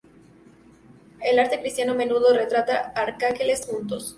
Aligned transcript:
El 1.21 1.37
arte 1.37 1.61
cristiano 1.61 1.91
a 1.91 1.95
menudo 1.95 2.33
retrata 2.33 2.91
arcángeles 2.95 3.67
juntos. 3.67 4.09